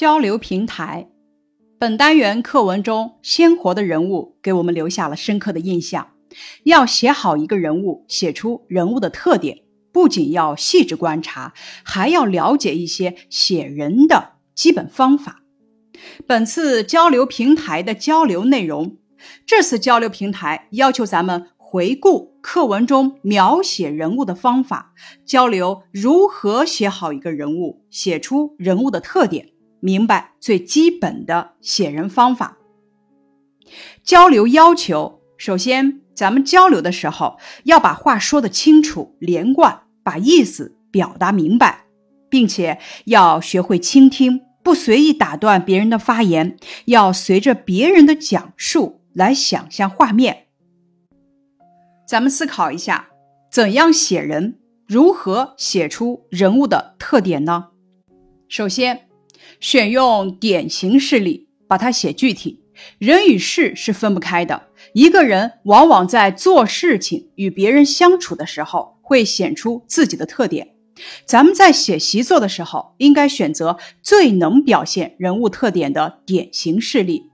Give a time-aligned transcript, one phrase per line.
[0.00, 1.10] 交流平台。
[1.78, 6.12] 本单元课文中鲜活的人物给我们留下了深刻的印象。
[6.62, 9.58] 要写好一个人物，写出人物的特点，
[9.92, 11.52] 不仅要细致观察，
[11.84, 15.42] 还要了解一些写人的基本方法。
[16.26, 18.96] 本次交流平台的交流内容，
[19.44, 24.94] 这次交流平台要求咱们回顾课文中描写人物的方法，
[25.26, 32.58] 交流如何写好一个人物，写出人物的特点，明白最基本的写人方法。
[34.02, 41.84] 交流要求，首先，咱们交流的时候要把话说得清楚连贯，把意思表达明白，
[42.28, 44.42] 并且要学会倾听。
[44.62, 50.48] 不随意打断别人的发言，要随着别人的讲述来想象画面。
[52.06, 53.08] 咱们思考一下，
[53.50, 54.58] 怎样写人？
[54.86, 57.68] 如何写出人物的特点呢？
[58.48, 59.08] 首先，
[59.60, 62.60] 选用典型事例，把它写具体。
[62.98, 70.68] 人与事是分不开的，一个人往往在做事情、与别人相处的时候，会显出自己的特点。
[71.26, 77.24] 咱们在写习作的时候，应该选择最能表现人物特点的典型事例，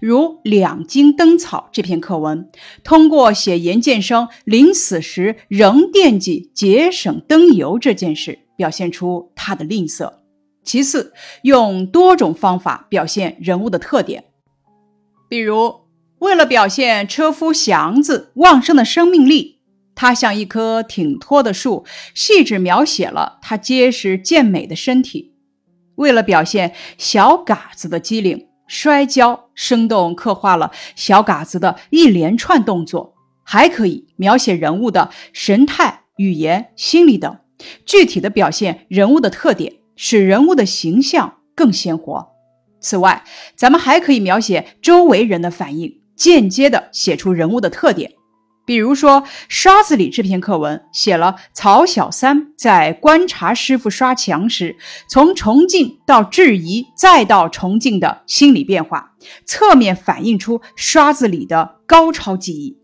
[0.00, 2.48] 如《两京灯草》这篇课文，
[2.82, 10.21] 通过写严建生临死时仍惦记节省灯油这件事，表现出他的吝啬。
[10.62, 14.24] 其次，用多种方法表现人物的特点，
[15.28, 15.80] 比如
[16.18, 19.60] 为了表现车夫祥子旺盛的生命力。
[19.94, 25.34] 他像一棵挺脱的树，细致描写了他结实健美的身体。
[25.96, 33.14] 为了表现小嘎子的机灵、摔跤，生动刻画了小嘎子的一连串动作。
[33.44, 37.38] 还可以描写人物的神态、语言、心理等，
[37.84, 42.28] 具体的表现人物的特点，使人物的形象更鲜活。
[42.80, 43.22] 此外，
[43.54, 48.10] 咱们还可以描写周围人的反应，间接的写出人物的特点。
[48.64, 54.76] 比如说，《刷子里》这篇课文写了曹小三在观察师傅刷墙时，
[55.08, 59.14] 从崇敬到质疑，再到崇敬的心理变化，
[59.44, 62.81] 侧面反映出刷子里的高超技艺。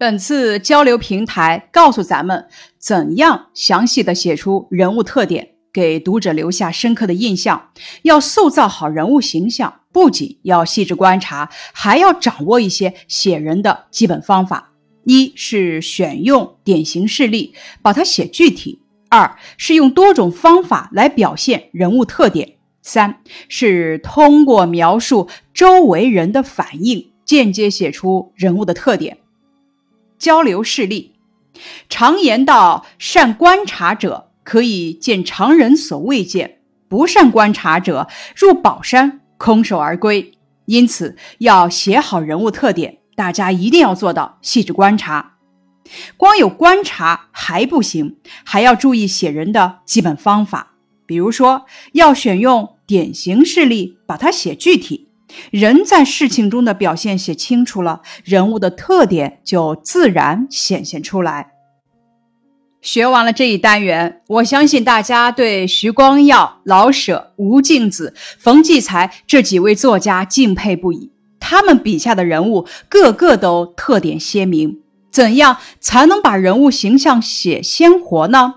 [0.00, 2.46] 本次交流平台告诉咱们，
[2.78, 5.48] 怎样详细的写出人物特点。
[5.72, 7.70] 给读者留下深刻的印象。
[8.02, 14.72] 要塑造好人物形象，不仅要细致观察，还要掌握一些写人的基本方法。
[15.04, 18.78] 一是选用典型事例，把它写具体；
[19.08, 22.48] 二是用多种方法来表现人物特点；
[22.82, 29.18] 三是通过描述周围人的反应，间接写出人物的特点。
[30.18, 31.14] 交流事例，
[31.88, 40.32] 常言道：“善观察者。”可以见常人所未见，不善观察者入宝山空手而归。
[40.64, 45.34] 因此，要写好人物特点，大家一定要做到细致观察。
[46.16, 50.76] 光有观察还不行，还要注意写人的基本方法。
[51.04, 55.07] 比如说，要选用典型事例，把它写具体。
[55.50, 61.52] 人在事情中的表现写清楚了，人物的特点就自然显现出来。
[62.80, 71.10] 学完了这一单元，我相信大家对徐光耀、老舍、吴敬梓、冯骥才这几位作家敬佩不已。
[71.40, 74.80] 他们笔下的人物个个都特点鲜明。
[75.10, 78.56] 怎样才能把人物形象写鲜活呢？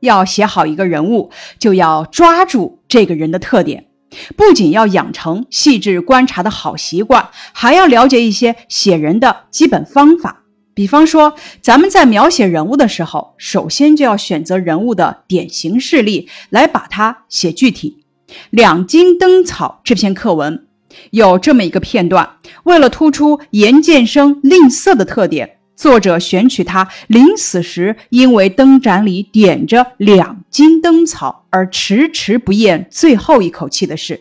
[0.00, 3.87] 要写好一个人物，就要抓住这个人的特点，
[4.36, 10.44] 不仅要养成细致观察的好习惯，还要了解一些写人的基本方法。
[10.74, 18.04] 比方说，咱们在描写人物的时候，首先就要选择人物的典型事例来把它写具体。
[18.50, 20.66] 《两茎灯草》这篇课文
[21.10, 34.20] 有这么一个片段，为了突出严建生吝啬的特点，作者选取他临死时因为灯盏里点着两斤灯草而迟迟不咽最后一口气的事。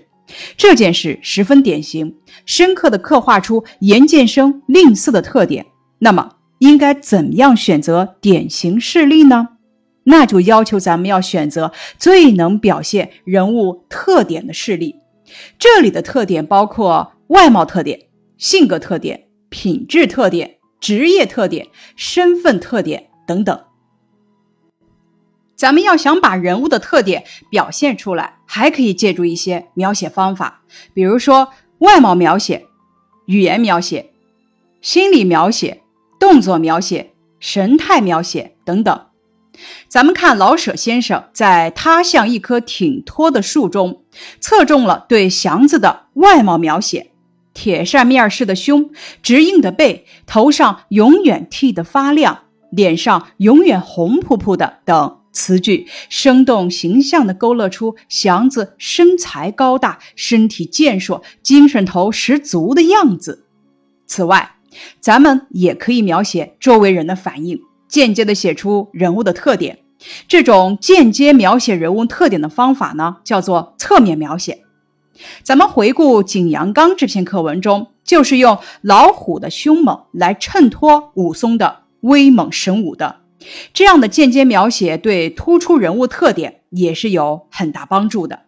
[0.56, 2.16] 这件事十分典型，
[2.46, 5.66] 深刻地刻画出严建生吝啬的特点。
[5.98, 9.48] 那么，应该怎样选择典型事例呢？
[10.04, 14.98] 那就要求咱们要选择最能表现人物特点的事例。
[15.58, 18.00] 这里的特点包括外貌特点、
[18.38, 23.64] 性格特点、品质特点、职业特点、身份特点等等。
[25.56, 30.62] 咱们要想把人物的特点表现出来，还可以借助一些描写方法，
[30.94, 32.66] 比如说外貌描写、
[33.26, 34.12] 语言描写、
[34.82, 35.82] 心理描写。
[36.20, 39.06] 动作描写、神态描写等等，
[39.88, 44.02] 咱们看老舍先生在《他像一棵挺脱的树》中，
[44.40, 47.12] 侧重了对祥子的外貌描写：
[47.58, 48.92] 铁扇面似的胸，
[49.24, 63.48] 直硬的背，头上永远剃得发亮，脸上永远红扑扑的等词句，生动形象地勾勒出祥子身材高大、身体健硕、精神头十足的样子。
[64.06, 64.52] 此外，
[65.00, 67.60] 咱们也可以描写周围人的反应。
[67.88, 69.80] 间接的写出人物的特点，
[70.28, 74.67] 这种间接描写人物特点的方法呢，叫做侧面描写。
[75.44, 83.18] 咱们回顾《景阳冈》这篇课文中，就是用老虎的凶猛来衬托武松的威猛神武的。
[83.74, 88.42] 这样的间接描写对突出人物特点也是有很大帮助的。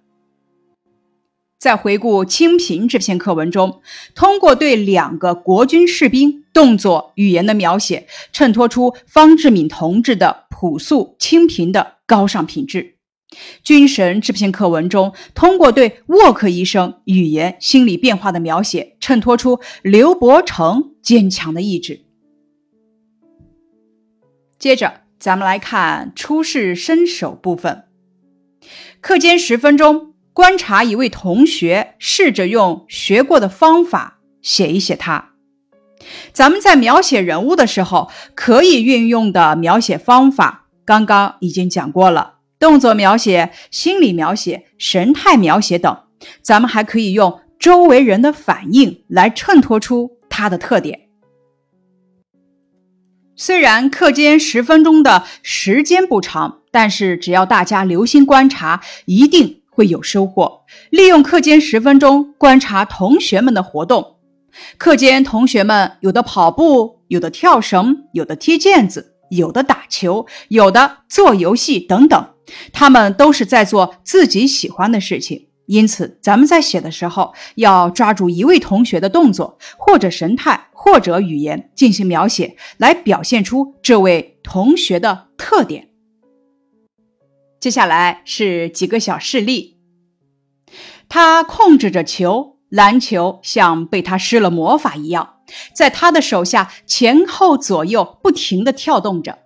[1.60, 3.82] 在回顾《清平》这篇课文中，
[4.16, 12.84] 通过对两个国军士兵动作、语言的描写，衬托出方志敏同志的朴素清贫的高尚品质。
[13.64, 22.02] 《军神》这篇课文中，通过对沃克医生语言、心理变化的描写，衬托出刘伯承坚强的意志。
[24.58, 27.86] 接着，咱们来看出世身手部分，
[29.02, 30.08] 课间十分钟。
[30.32, 35.32] 观察一位同学，试着用学过的方法写一写他。
[36.32, 45.98] 咱们在描写人物的时候，可以运用的描写方法，刚刚已经讲过了：动作描写、心理描写、神态描写等。
[46.42, 51.00] 咱们还可以用周围人的反应来衬托出他的特点。
[53.36, 59.56] 虽然课间十分钟的时间不长，但是只要大家留心观察，一定。
[59.72, 60.66] 会有收获。
[60.90, 64.18] 利用课间十分钟观察同学们的活动。
[64.78, 72.28] 课间同学们有的跑步，有的跳绳，有的踢毽子，有的打球，有的做游戏等等。
[72.72, 75.48] 他们都是在做自己喜欢的事情。
[75.66, 85.90] 因此，咱们在写的时候要抓住一位同学的动作，或者神态，或者语言进行描写，来表现出这位同学的特点。
[87.60, 89.78] 接下来是几个小事例。
[91.08, 95.36] 他控制着球，篮球像被他施了魔法一样，
[95.76, 99.38] 在他的手下前后左右不停地跳动着。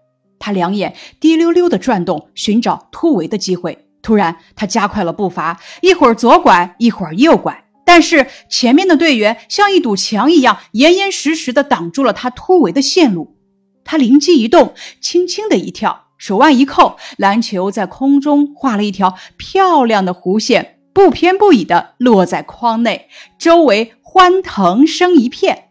[0.44, 3.88] 他两眼滴溜溜地转动，寻找突围的机会。
[4.02, 13.38] 突然，他加快了步伐，一会儿左拐，一会儿右拐，但是前面的队员像一堵墙一样，严严实实地挡住了他突围的线路。
[13.86, 16.08] 他灵机一动，轻轻的一跳。
[16.18, 23.08] 手腕一扣，篮球在空中画了一条漂亮的弧线，不偏不倚地落在框内，
[23.40, 25.70] 周围欢腾声一片。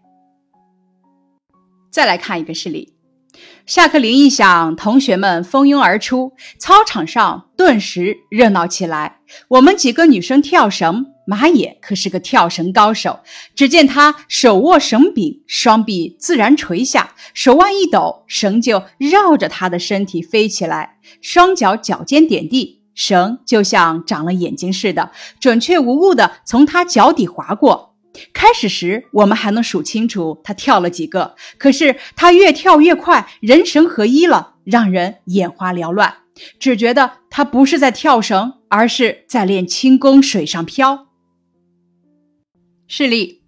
[1.90, 2.91] 再来看一个事例，
[3.64, 9.20] 下课铃一响，同学们蜂拥而出，操场上顿时热闹起来。
[9.48, 11.06] 我们几个女生跳绳。
[11.24, 13.20] 马野可是个跳绳高手，
[13.54, 27.91] 只见他手握绳柄，双臂自然垂下，手腕一抖，绳就绕着他的身体飞起来，双脚脚尖点地，绳就像长了眼睛似的，准确无误地从他脚底划过。
[28.32, 36.14] 开始时我们还能数清楚他跳了几个，可是他越跳越快，人神合一了，让人眼花缭乱，
[36.58, 41.08] 只觉得他不是在跳绳，而是在练轻功，水上漂。
[42.86, 43.40] 示例：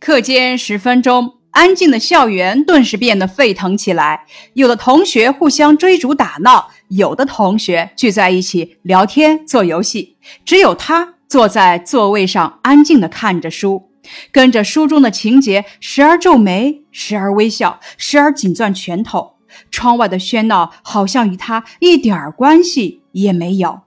[0.00, 4.24] 课间十分钟，安静的校园顿时变得沸腾起来。
[4.54, 10.16] 有的同学互相追逐打闹，有的同学聚在一起聊天做游戏。
[10.46, 13.89] 只有他坐在座位上，安静地看着书，
[14.32, 19.36] 跟着书中的情节，时而皱眉，时而微笑，时而紧攥拳头。
[19.70, 23.80] 窗外的喧闹好像与他一点儿关系也没有。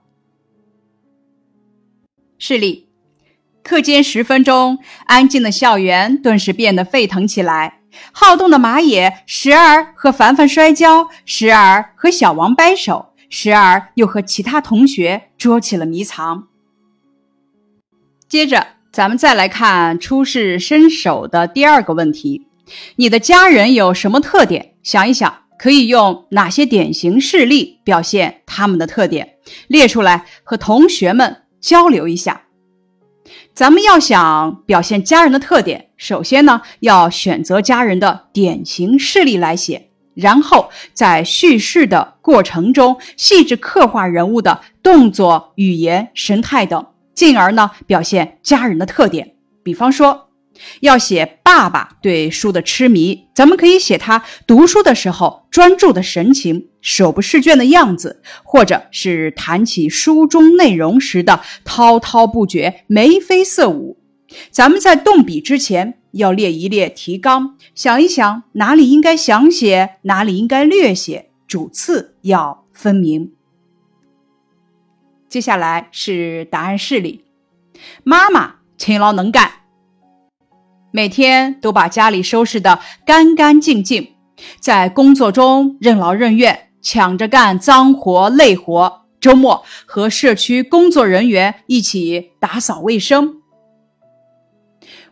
[2.38, 2.88] 示例。
[3.62, 7.80] 课间十分钟，安静的校园顿时变得沸腾起来。
[8.12, 16.48] 好动的马野时而和凡凡摔跤，时而和小王掰手，时而又和其他同学捉起了迷藏。
[18.28, 22.46] 接着，咱们再来看出世身手的第二个问题：
[22.94, 24.74] 你的家人有什么特点？
[24.84, 29.34] 想一想，可以用哪些典型事例表现他们的特点？
[29.66, 32.42] 列出来和同学们交流一下。
[33.52, 49.34] 咱们要想表现家人的特点，首先呢要选择家人的典型事例来写，然后在叙事的过程中细致刻画人物的动作、语言、神态等，进而呢表现家人的特点。
[49.62, 50.28] 比方说，
[50.80, 63.98] 要写爸爸对书的痴迷，咱们可以写他读书的时候专注的神情、手不释卷的样子，或者是谈起书中内容时的滔滔不绝、眉飞色舞。
[64.50, 73.32] 咱们在动笔之前要列一列提纲，想一想哪里应该详写，哪里应该略写，主次要分明。
[75.34, 77.24] 接下来是答案示例：
[78.04, 79.50] 妈妈勤劳能干。
[80.92, 84.14] 每天都把家里收拾得干干净净，
[84.60, 89.06] 在工作中任劳任怨，抢着干脏活累活。
[89.18, 93.42] 周末和社区工作人员一起打扫卫生。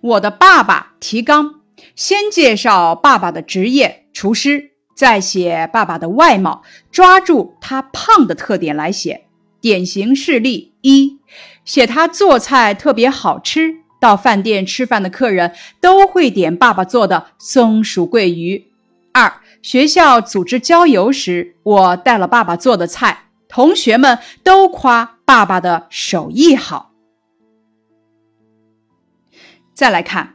[0.02, 1.62] 我的爸爸提纲：
[1.96, 6.62] 先介绍爸爸的职业——厨师，再写爸爸的外貌，
[6.92, 9.26] 抓住他胖的特点来写。
[9.62, 11.18] 典型事例一：
[11.64, 13.76] 写他做菜特别好吃。
[14.00, 18.66] 到饭店吃饭的客人都会点爸爸做的松鼠桂鱼。
[19.12, 26.90] 二，学校组织郊游时，我带了爸爸做的菜，同学们都夸爸爸的手艺好。
[29.72, 30.34] 再来看，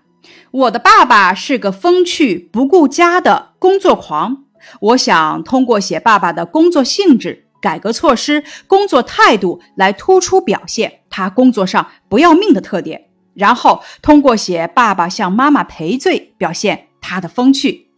[0.51, 4.45] 我的爸爸是个风趣不顾家的工作狂。
[4.79, 13.09] 我想通过写爸爸的工作性质、改革措施、工作态度来突出表现他工作上不要命的特点。
[13.33, 17.89] 然后通过写爸爸向妈妈赔罪，表现他的风趣。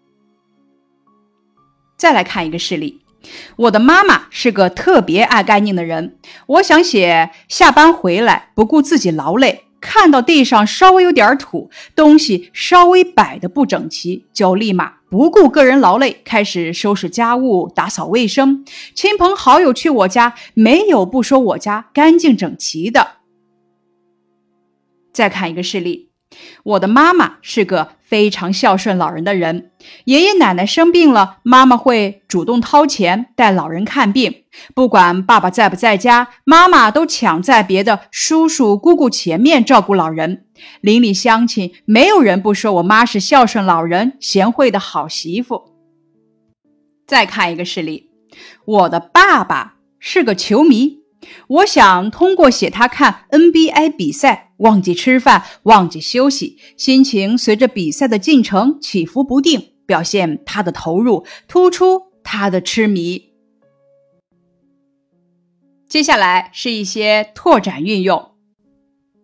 [1.95, 3.03] 再来看一个事例，
[3.57, 6.17] 我的妈妈是个特别爱干净的人。
[6.47, 18.65] 我想写下班回来不顾自己劳累，看到地上稍微有点土，东西稍微摆的不整齐，就立马不顾个人劳累，开始收拾家务、打扫卫生。
[18.93, 23.17] 亲朋好友去我家，没有不说我家干净整齐的。
[25.11, 26.08] 再看一个事例，
[26.63, 29.71] 我的妈妈是个非常孝顺老人的人。
[30.05, 34.43] 爷爷奶奶生病了，妈妈会主动掏钱带老人看病。
[34.75, 40.45] 不管爸爸在不在家，妈妈都抢在别的叔叔姑姑前面照顾老人。
[40.81, 45.73] 邻里乡亲没有人不说我妈是孝顺老人、贤惠的好媳妇。
[47.07, 48.09] 再看一个事例，
[48.65, 50.98] 我的爸爸是个球迷。
[51.47, 63.29] 我想通过写他看 NBA 比赛，忘记吃饭，忘记休息，心情随着比赛的进程起伏不定，表现他的投入，突出他的痴迷。
[65.87, 68.31] 接下来是一些拓展运用，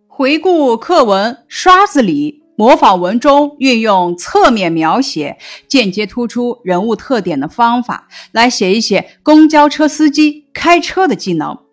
[0.08, 5.38] 回顾课文，刷子里模仿文中运用侧面描写，
[5.68, 11.65] 间接突出人物特点的方法，来写一写公交车司机开车的技能。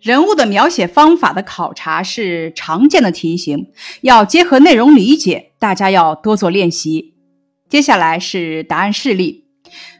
[0.00, 3.66] 人物的描写方法的考察是常见的题型，
[4.02, 7.14] 要结合内容理解，大家要多做练习。
[7.68, 9.44] 接下来是答案示例：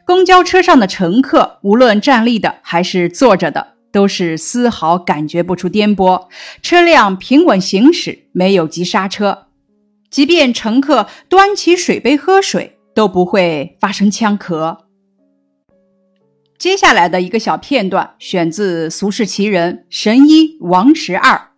[0.06, 6.28] 公交车上的乘客，无论站立的还是坐着的，都是丝毫感觉不出颠簸，
[6.62, 9.46] 车辆平稳行驶，没有急刹车。
[10.10, 14.78] 即便乘客端起水杯喝水，都不会发生呛咳。
[16.58, 21.50] 接下来的一个小片段选自《俗世奇人》神医王十二。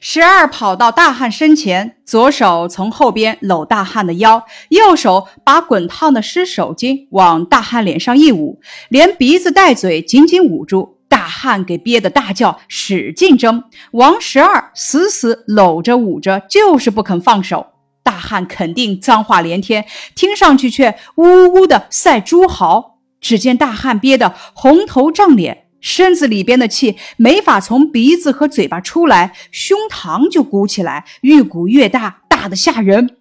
[0.00, 10.98] 十二跑到大汉身前，左手从后边搂大汉的腰，右手把滚烫的湿手巾往大汉脸上一捂，连鼻子带嘴紧紧捂住。
[11.08, 13.62] 大汉给憋得大叫，使劲挣。
[13.92, 17.66] 王十二死死搂着捂着，就是不肯放手。
[18.02, 19.84] 大汉肯定脏话连天，
[20.16, 22.89] 听上去却呜呜的赛猪嚎。
[23.20, 33.16] 只见大汉憋得红头胀脸，身子里边的气没法从鼻子和嘴巴出来，胸膛就鼓起来，越鼓越大，大的吓人。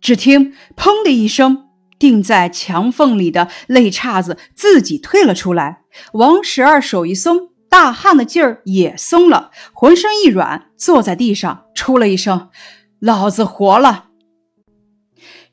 [0.00, 1.68] 只听“砰”的一声，
[1.98, 5.80] 钉在墙缝里的肋叉子自己退了出来。
[6.12, 12.50] 王十二手一松，大汉的劲儿也松了，浑身一软，坐在地上，出了一声
[13.00, 14.08] ：“老子活了。”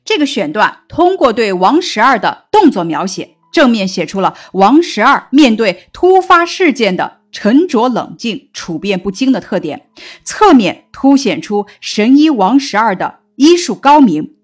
[0.04, 3.36] 这个选段通过对王十二的动作描写。
[3.52, 9.86] 正面写出了王十二面对突发事件的沉着冷静、处变不惊的特点，
[10.24, 14.34] 侧面凸显出神医王十二的医术高明。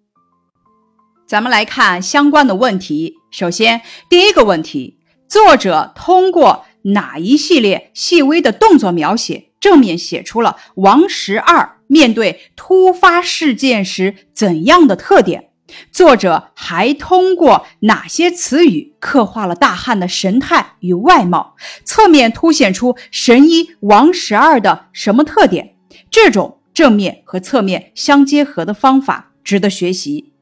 [1.27, 3.17] 咱们来看相关的问题。
[3.31, 4.99] 首先，第一个问题，
[5.29, 15.48] 作者通过哪一系列细微的动作描写，正面写出了王十二面对突发事件时怎样的特点？
[15.91, 21.57] 作者还通过哪些词语刻画了大汉的神态与外貌？
[21.85, 25.75] 侧面凸显出神医王十二的什么特点？
[26.11, 30.33] 这种正面和侧面相结合的方法值得学习。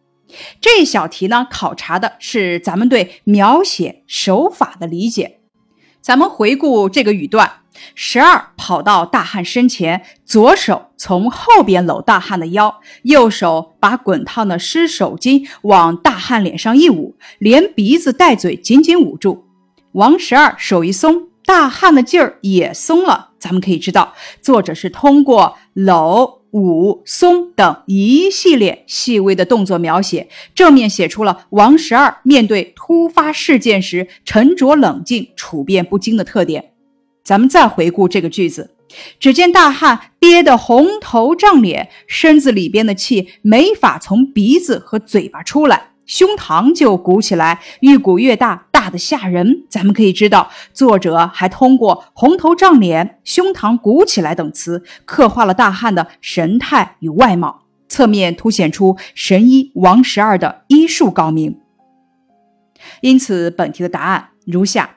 [0.61, 5.41] 这一小题呢，考察的是咱们对描写手法的理解。
[6.01, 7.61] 咱们回顾这个语段：
[7.95, 19.45] 十二跑到大汉身前，左手从后边搂大汉的腰，右手把滚烫的湿手巾往大汉脸上一捂，连鼻子带嘴紧紧捂住。
[19.93, 23.31] 王十二手一松，大汉的劲儿也松了。
[23.39, 26.37] 咱们可以知道，作者是通过搂。
[26.53, 36.73] 捂松等一系列细微的动作描写，正面写出了王十二面对突发事件时沉着冷静、处变不惊的特点。
[37.27, 38.77] 咱们再回顾这个句子，
[39.19, 45.89] 只见大汉憋得红头胀脸，身子里边的气没法从鼻子和嘴巴出来。
[46.07, 49.65] 胸膛就鼓起来，越鼓越大，大的吓人。
[49.69, 61.59] 咱们可以知道，作者还通过“红头胀脸”“胸膛鼓起来”等词，刻画了大汉的神态与外貌，侧面凸显出神医王十二的医术高明。
[63.01, 64.96] 因此，本题的答案如下：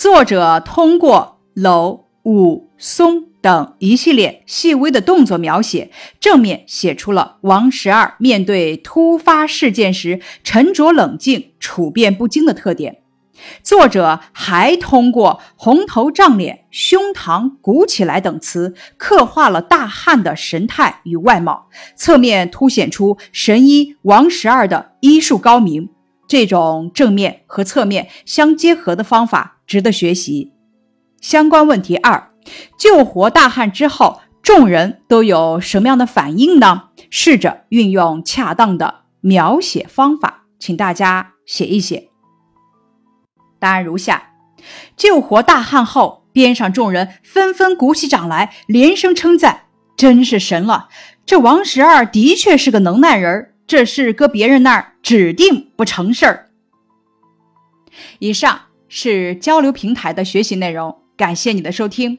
[0.00, 3.26] 作者通过搂、捂、松。
[3.42, 13.02] 等一系列细微的动作描写，正面写出了王十二面对突发事件时沉着冷静、处变不惊的特点。
[13.62, 25.90] 作者还通过“红头胀脸”“胸膛鼓起来”等词，刻画了大汉的神态与外貌，侧面凸显出神医王十二的医术高明。
[26.28, 30.52] 这种正面和侧面相结合的方法值得学习。
[31.20, 32.32] 相关问题二。
[32.76, 36.88] 救活大汉之后，众人都有什么样的反应呢？
[37.08, 42.08] 试着运用恰当的描写方法，请大家写一写。
[43.60, 44.32] 答案如下：
[44.96, 50.88] 救活大汉后，边上众人纷纷鼓起掌来，连声称赞：“真是神了！
[51.24, 56.50] 这王十二的确是个能耐人，这事搁别人那儿指定不成事儿。”
[58.18, 62.18] 以上是交流平台的学习内容，感谢你的收听。